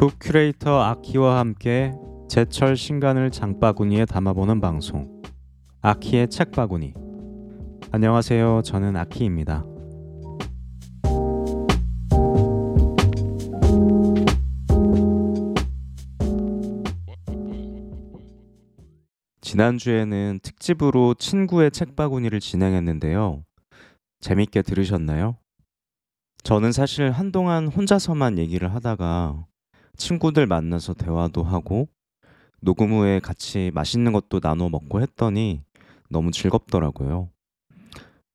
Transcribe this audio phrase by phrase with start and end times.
[0.00, 1.92] 북 큐레이터 아키와 함께
[2.26, 5.20] 제철 신간을 장바구니에 담아보는 방송.
[5.82, 6.94] 아키의 책바구니.
[7.92, 8.62] 안녕하세요.
[8.64, 9.62] 저는 아키입니다.
[19.42, 23.44] 지난주에는 특집으로 친구의 책바구니를 진행했는데요.
[24.20, 25.36] 재밌게 들으셨나요?
[26.42, 29.44] 저는 사실 한동안 혼자서만 얘기를 하다가
[29.96, 31.88] 친구들 만나서 대화도 하고
[32.60, 35.62] 녹음 후에 같이 맛있는 것도 나눠 먹고 했더니
[36.08, 37.30] 너무 즐겁더라고요.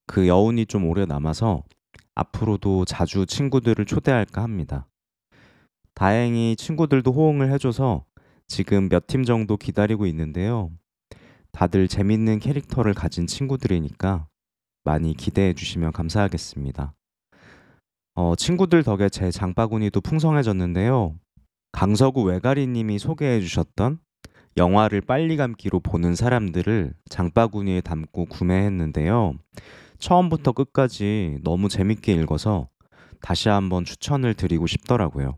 [0.08, 1.64] 그 여운이 좀 오래 남아서
[2.16, 4.88] 앞으로도 자주 친구들을 초대할까 합니다.
[5.94, 8.06] 다행히 친구들도 호응을 해줘서
[8.48, 10.72] 지금 몇 팀 정도 기다리고 있는데요.
[11.52, 14.28] 다들 재밌는 캐릭터를 가진 친구들이니까
[14.84, 16.94] 많이 기대해 주시면 감사하겠습니다.
[18.16, 21.16] 어, 친구들 덕에 제 장바구니도 풍성해졌는데요.
[21.76, 24.00] 강서구 외가리님이 소개해 주셨던
[24.56, 29.34] 영화를 빨리 감기로 보는 사람들을 장바구니에 담고 구매했는데요.
[29.98, 32.70] 처음부터 끝까지 너무 재밌게 읽어서
[33.20, 35.38] 다시 한번 추천을 드리고 싶더라고요.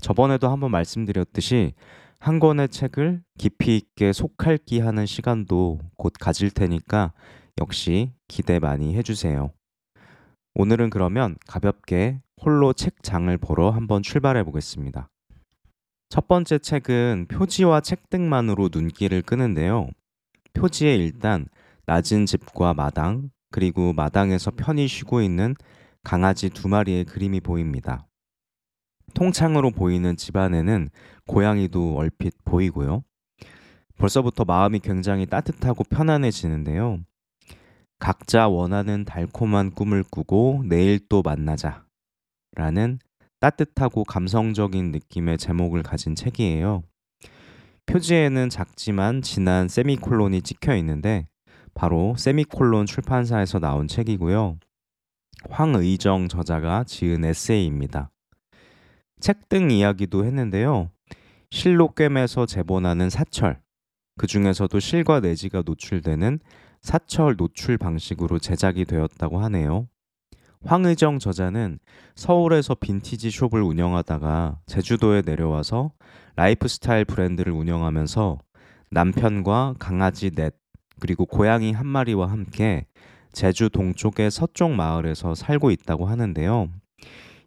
[0.00, 1.74] 저번에도 한번 말씀드렸듯이
[2.20, 7.12] 한 권의 책을 깊이 있게 속핥기 하는 시간도 곧 가질 테니까
[7.60, 9.50] 역시 기대 많이 해주세요.
[10.54, 15.10] 오늘은 그러면 가볍게 홀로 책장을 보러 한번 출발해 보겠습니다.
[16.10, 19.86] 첫 번째 책은 표지와 책등만으로 눈길을 끄는데요.
[20.54, 21.46] 표지에 일단
[21.86, 25.54] 낮은 집과 마당, 그리고 마당에서 편히 쉬고 있는
[26.02, 28.08] 강아지 두 마리의 그림이 보입니다.
[29.14, 30.88] 통창으로 보이는 집 안에는
[31.28, 33.04] 고양이도 얼핏 보이고요.
[33.96, 36.98] 벌써부터 마음이 굉장히 따뜻하고 편안해지는데요.
[38.00, 41.84] 각자 원하는 달콤한 꿈을 꾸고 내일 또 만나자.
[42.56, 42.98] 라는
[43.40, 46.82] 따뜻하고 감성적인 느낌의 제목을 가진 책이에요.
[47.86, 51.26] 표지에는 작지만 진한 세미콜론이 찍혀 있는데
[51.74, 54.58] 바로 세미콜론 출판사에서 나온 책이고요.
[55.48, 58.10] 황의정 저자가 지은 에세이입니다.
[59.20, 60.90] 책등 이야기도 했는데요.
[61.50, 63.60] 실로 꿰매서 제본하는 사철,
[64.16, 66.38] 그 중에서도 실과 내지가 노출되는
[66.82, 69.88] 사철 노출 방식으로 제작이 되었다고 하네요.
[70.64, 71.78] 황의정 저자는
[72.14, 75.92] 서울에서 빈티지 숍을 운영하다가 제주도에 내려와서
[76.36, 78.38] 라이프스타일 브랜드를 운영하면서
[78.90, 80.54] 남편과 강아지 넷
[81.00, 82.86] 그리고 고양이 한 마리와 함께
[83.32, 86.68] 제주 동쪽의 서쪽 마을에서 살고 있다고 하는데요.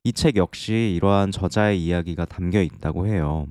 [0.06, 3.46] 이 책 역시 이러한 저자의 이야기가 담겨 있다고 해요.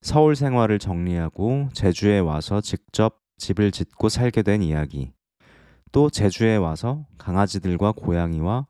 [0.00, 5.12] 서울 생활을 정리하고 제주에 와서 직접 집을 짓고 살게 된 이야기.
[5.92, 8.66] 또 제주에 와서 강아지들과 고양이와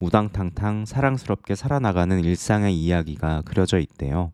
[0.00, 4.32] 우당탕탕 사랑스럽게 살아나가는 일상의 이야기가 그려져 있대요.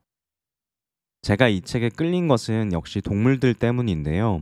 [1.23, 4.41] 제가 이 책에 끌린 것은 역시 동물들 때문인데요.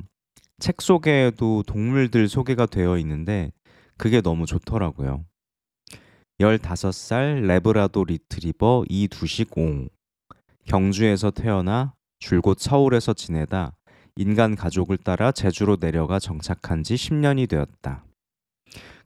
[0.61, 3.53] 책 속에도 동물들 소개가 되어 있는데
[3.97, 5.25] 그게 너무 좋더라고요.
[6.41, 9.89] 15살 레브라도 리트리버 이두식 옹.
[10.67, 13.75] 경주에서 태어나 줄곧 서울에서 지내다
[14.17, 18.05] 인간 가족을 따라 제주로 내려가 정착한 지 10년이 되었다.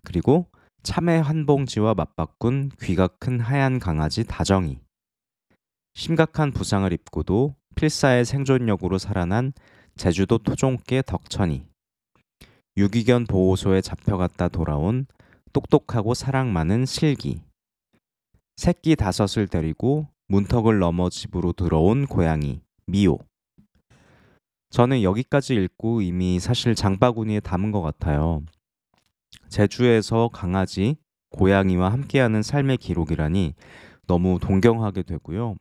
[0.03, 0.47] 그리고
[0.83, 4.81] 참외 한 봉지와 맞바꾼 귀가 큰 하얀 강아지 다정이.
[5.95, 9.53] 심각한 부상을 입고도 필사의 생존력으로 살아난
[9.95, 11.65] 제주도 토종개 덕천이.
[12.77, 15.07] 유기견 보호소에 잡혀갔다 돌아온
[15.53, 17.43] 똑똑하고 사랑 많은 실기.
[18.57, 23.21] 새끼 다섯을 데리고 문턱을 넘어 집으로 들어온 고양이 미호.
[24.71, 28.43] 저는 여기까지 읽고 이미 사실 장바구니에 담은 것 같아요.
[29.49, 30.97] 제주에서 강아지,
[31.31, 33.55] 고양이와 함께하는 삶의 기록이라니
[34.07, 35.57] 너무 동경하게 되고요.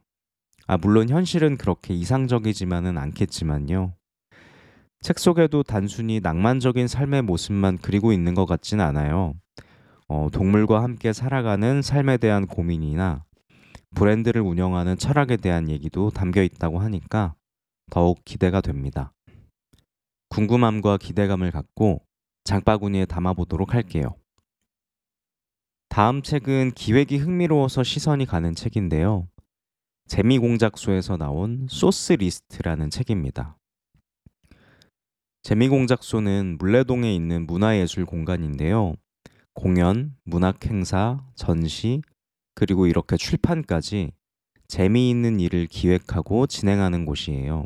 [0.68, 3.94] 아, 물론 현실은 그렇게 이상적이지만은 않겠지만요.
[5.02, 9.34] 책 속에도 단순히 낭만적인 삶의 모습만 그리고 있는 것 같진 않아요.
[10.08, 13.24] 어, 동물과 함께 살아가는 삶에 대한 고민이나
[13.96, 17.34] 브랜드를 운영하는 철학에 대한 얘기도 담겨 있다고 하니까
[17.90, 19.12] 더욱 기대가 됩니다.
[20.30, 22.02] 궁금함과 기대감을 갖고
[22.44, 24.16] 장바구니에 담아보도록 할게요.
[25.90, 29.28] 다음 책은 기획이 흥미로워서 시선이 가는 책인데요.
[30.08, 33.58] 재미공작소에서 나온 소스 리스트라는 책입니다.
[35.44, 38.94] 재미공작소는 문래동에 있는 문화예술 공간인데요.
[39.54, 42.02] 공연, 문학행사, 전시,
[42.56, 44.12] 그리고 이렇게 출판까지
[44.68, 47.66] 재미있는 일을 기획하고 진행하는 곳이에요.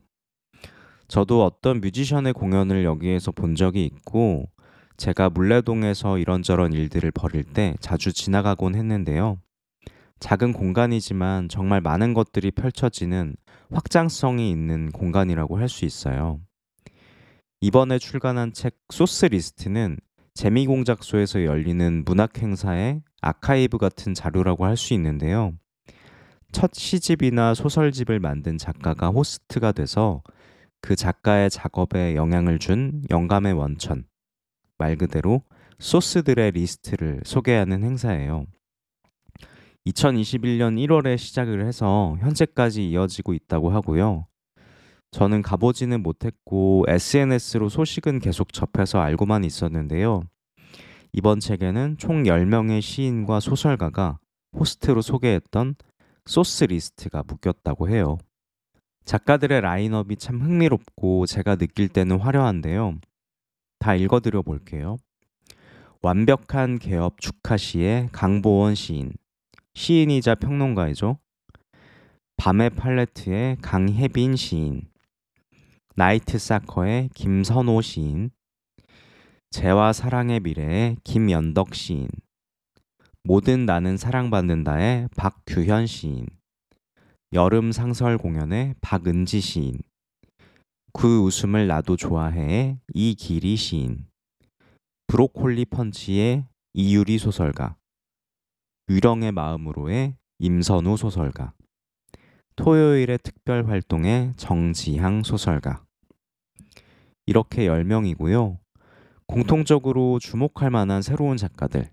[1.08, 4.50] 저도 어떤 뮤지션의 공연을 여기에서 본 적이 있고
[4.98, 9.38] 제가 문래동에서 이런저런 일들을 벌일 때 자주 지나가곤 했는데요.
[10.20, 13.36] 작은 공간이지만 정말 많은 것들이 펼쳐지는
[13.72, 16.40] 확장성이 있는 공간이라고 할 수 있어요.
[17.62, 19.98] 이번에 출간한 책 소스 리스트는
[20.34, 25.54] 재미공작소에서 열리는 문학 행사의 아카이브 같은 자료라고 할 수 있는데요.
[26.52, 30.22] 첫 시집이나 소설집을 만든 작가가 호스트가 돼서
[30.82, 34.06] 그 작가의 작업에 영향을 준 영감의 원천,
[34.78, 35.42] 말 그대로
[35.80, 38.46] 소스들의 리스트를 소개하는 행사예요.
[39.88, 44.26] 2021년 1월에 시작을 해서 현재까지 이어지고 있다고 하고요.
[45.12, 50.24] 저는 가보지는 못했고 SNS로 소식은 계속 접해서 알고만 있었는데요.
[51.14, 54.20] 이번 책에는 총 10명의 시인과 소설가가
[54.60, 55.76] 호스트로 소개했던
[56.26, 58.18] 소스 리스트가 묶였다고 해요.
[59.06, 62.98] 작가들의 라인업이 참 흥미롭고 제가 느낄 때는 화려한데요.
[63.86, 64.98] 다 읽어드려 볼게요.
[66.02, 69.12] 완벽한 개업 축하 시의 강보원 시인,
[69.76, 71.20] 시인이자 평론가이죠.
[72.36, 74.90] 밤의 팔레트의 강혜빈 시인,
[75.96, 78.32] Night Soccer의 김선오 시인,
[79.52, 82.08] 재와 사랑의 미래의 김연덕 시인,
[83.24, 86.26] 모든 나는 사랑받는다의 박규현 시인,
[87.34, 89.78] 여름 상설 공연의 박은지 시인,
[90.98, 94.08] 그 웃음을 나도 좋아해의 이기리 시인,
[95.08, 97.76] 브로콜리 펀치의 이유리 소설가,
[98.90, 101.54] 유령의 마음으로의 임선우 소설가,
[102.56, 105.84] 토요일의 특별 활동의 정지향 소설가.
[107.26, 108.58] 이렇게 10명이고요.
[109.28, 111.92] 공통적으로 주목할 만한 새로운 작가들,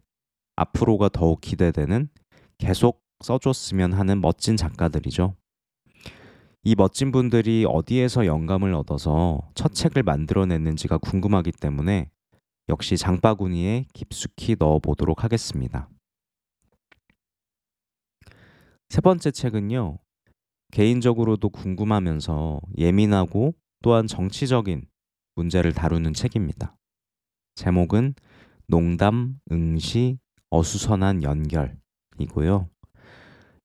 [0.54, 2.08] 앞으로가 더욱 기대되는
[2.56, 5.34] 계속 써줬으면 하는 멋진 작가들이죠.
[6.64, 12.08] 이 멋진 분들이 어디에서 영감을 얻어서 첫 책을 만들어냈는지가 궁금하기 때문에
[12.68, 15.88] 역시 장바구니에 깊숙이 넣어보도록 하겠습니다.
[18.88, 19.98] 세 번째 책은요,
[20.70, 24.86] 개인적으로도 궁금하면서 예민하고 또한 정치적인
[25.34, 26.76] 문제를 다루는 책입니다.
[27.56, 28.14] 제목은
[28.68, 30.18] 농담, 응시,
[30.50, 32.68] 어수선한 연결이고요.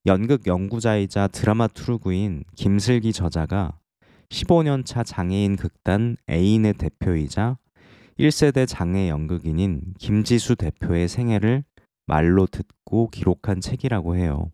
[0.05, 3.79] 연극 연구자이자 드라마 트루구인 김슬기 저자가
[4.29, 7.57] 15년 차 장애인 극단 애인의 대표이자
[8.19, 11.63] 1세대 장애 연극인인 김지수 대표의 생애를
[12.05, 14.51] 말로 듣고 기록한 책이라고 해요.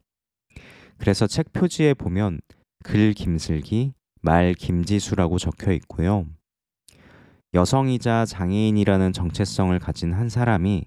[0.98, 2.40] 그래서 책 표지에 보면
[2.84, 6.26] 글 김슬기, 말 김지수라고 적혀 있고요.
[7.54, 10.86] 여성이자 장애인이라는 정체성을 가진 한 사람이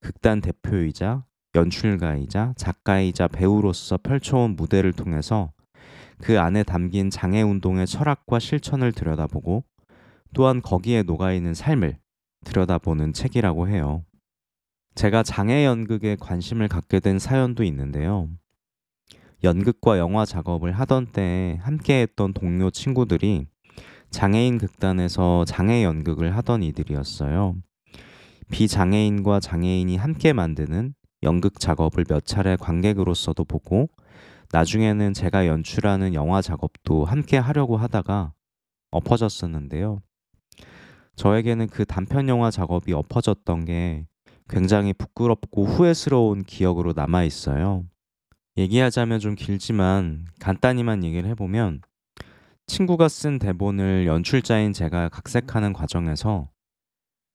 [0.00, 1.24] 극단 대표이자
[1.54, 5.52] 연출가이자 작가이자 배우로서 펼쳐온 무대를 통해서
[6.18, 9.64] 그 안에 담긴 장애 운동의 철학과 실천을 들여다보고
[10.34, 11.98] 또한 거기에 녹아있는 삶을
[12.44, 14.04] 들여다보는 책이라고 해요.
[14.94, 18.28] 제가 장애 연극에 관심을 갖게 된 사연도 있는데요.
[19.42, 23.46] 연극과 영화 작업을 하던 때 함께 했던 동료 친구들이
[24.10, 27.56] 장애인 극단에서 장애 연극을 하던 이들이었어요.
[28.50, 33.88] 비장애인과 장애인이 함께 만드는 연극 작업을 몇 차례 관객으로서도 보고
[34.52, 38.32] 나중에는 제가 연출하는 영화 작업도 함께 하려고 하다가
[38.90, 40.00] 엎어졌었는데요.
[41.16, 44.06] 저에게는 그 단편 영화 작업이 엎어졌던 게
[44.48, 47.84] 굉장히 부끄럽고 후회스러운 기억으로 남아 있어요.
[48.56, 51.82] 얘기하자면 좀 길지만 간단히만 얘기를 해보면
[52.66, 56.48] 친구가 쓴 대본을 연출자인 제가 각색하는 과정에서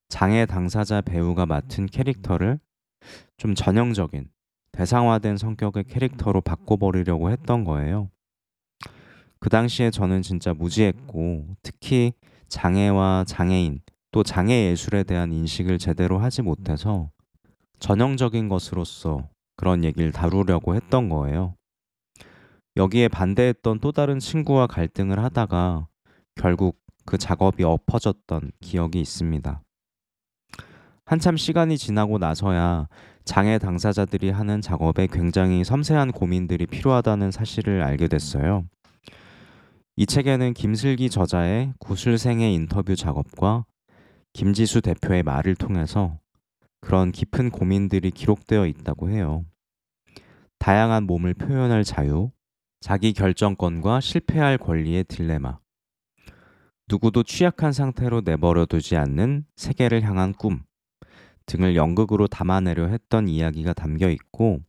[0.09, 2.59] 장애 당사자 배우가 맡은 캐릭터를
[3.37, 4.29] 좀 전형적인
[4.71, 8.09] 대상화된 성격의 캐릭터로 바꿔버리려고 했던 거예요.
[9.39, 12.13] 그 당시에 저는 진짜 무지했고 특히
[12.47, 13.81] 장애와 장애인
[14.11, 17.09] 또 장애 예술에 대한 인식을 제대로 하지 못해서
[17.79, 21.55] 전형적인 것으로서 그런 얘기를 다루려고 했던 거예요.
[22.77, 25.87] 여기에 반대했던 또 다른 친구와 갈등을 하다가
[26.35, 29.61] 결국 그 작업이 엎어졌던 기억이 있습니다.
[31.07, 32.87] 한참 시간이 지나고 나서야
[33.25, 38.65] 장애 당사자들이 하는 작업에 굉장히 섬세한 고민들이 필요하다는 사실을 알게 됐어요.
[39.97, 43.65] 이 책에는 김슬기 저자의 구술생의 인터뷰 작업과
[44.33, 46.17] 김지수 대표의 말을 통해서
[46.81, 49.45] 그런 깊은 고민들이 기록되어 있다고 해요.
[50.57, 52.31] 다양한 몸을 표현할 자유,
[52.81, 55.59] 자기 결정권과 실패할 권리의 딜레마,
[56.87, 60.64] 누구도 취약한 상태로 내버려 두지 않는 세계를 향한 꿈,
[61.45, 64.59] 등을 연극으로 담아내려 했던 이야기가 담겨 있고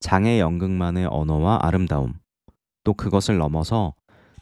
[0.00, 2.14] 장애 연극만의 언어와 아름다움
[2.84, 3.94] 또 그것을 넘어서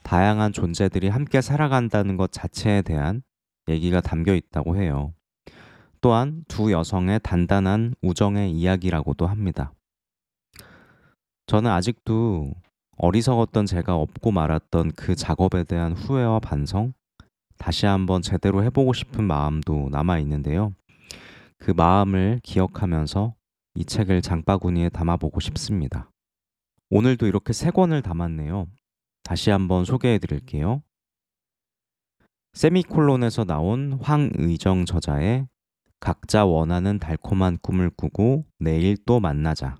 [0.02, 3.22] 다양한 존재들이 함께 살아간다는 것 자체에 대한
[3.68, 5.14] 얘기가 담겨 있다고 해요.
[6.00, 9.72] 또한 두 여성의 단단한 우정의 이야기라고도 합니다.
[11.46, 12.52] 저는 아직도
[12.96, 16.92] 어리석었던 제가 없고 말았던 그 작업에 대한 후회와 반성,
[17.56, 20.72] 다시 한번 제대로 해보고 싶은 마음도 남아 있는데요.
[21.62, 23.36] 그 마음을 기억하면서
[23.76, 26.10] 이 책을 장바구니에 담아보고 싶습니다.
[26.90, 28.66] 오늘도 이렇게 세 권을 담았네요.
[29.22, 30.82] 다시 한번 소개해 드릴게요.
[32.54, 35.46] 세미콜론에서 나온 황의정 저자의
[36.00, 39.76] 각자 원하는 달콤한 꿈을 꾸고 내일 또 만나자.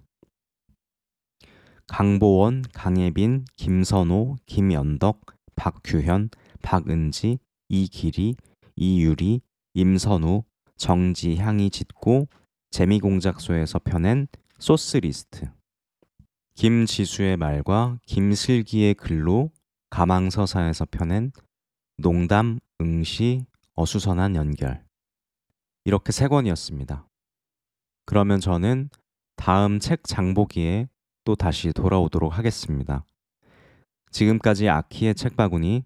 [1.88, 5.20] 강보원, 강예빈, 김선호, 김연덕,
[5.56, 6.30] 박규현,
[6.62, 8.36] 박은지, 이기리,
[8.76, 9.40] 이유리,
[9.74, 10.44] 임선우,
[10.82, 12.26] 정지향이 짓고
[12.70, 14.26] 재미공작소에서 펴낸
[14.58, 15.48] 소스 리스트.
[16.56, 19.52] 김지수의 말과 김슬기의 글로
[19.90, 21.30] 가망서사에서 펴낸
[21.98, 24.84] 농담, 응시, 어수선한 연결.
[25.84, 27.06] 이렇게 세 권이었습니다.
[28.04, 28.90] 그러면 저는
[29.36, 30.88] 다음 책 장보기에
[31.22, 33.04] 또 다시 돌아오도록 하겠습니다.
[34.10, 35.84] 지금까지 아키의 책바구니,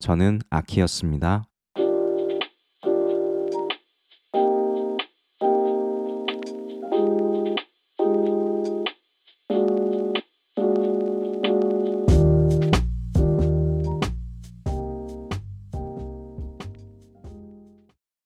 [0.00, 1.44] 저는 아키였습니다.